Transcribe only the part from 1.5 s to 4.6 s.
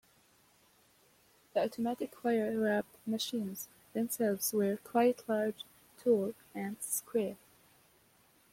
The automatic wire wrap machines themselves